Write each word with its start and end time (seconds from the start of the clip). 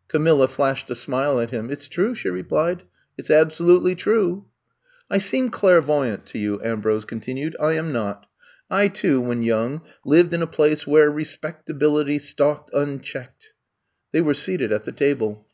''Camilla 0.08 0.48
flashed 0.48 0.88
a 0.88 0.94
smile 0.94 1.38
at 1.38 1.50
him. 1.50 1.68
It 1.70 1.82
's 1.82 1.86
true,'' 1.88 2.14
she 2.14 2.30
replied; 2.30 2.84
^4t 3.20 3.24
's 3.26 3.30
absolutely 3.30 3.94
true." 3.94 4.46
I 5.10 5.18
seem 5.18 5.50
clairvoyant 5.50 6.24
tp 6.24 6.40
you," 6.40 6.58
Ambrose 6.64 7.04
continued. 7.04 7.54
*^I 7.60 7.76
am 7.76 7.92
not. 7.92 8.24
I, 8.70 8.88
too, 8.88 9.20
when 9.20 9.42
young, 9.42 9.82
lived 10.06 10.32
in 10.32 10.40
a 10.40 10.46
place 10.46 10.86
where 10.86 11.12
respectabil 11.12 12.00
ity 12.00 12.20
stalked 12.20 12.70
unchecked'' 12.72 13.52
They 14.12 14.22
were 14.22 14.32
seated 14.32 14.72
at 14.72 14.84
the 14.84 14.92
table. 14.92 15.46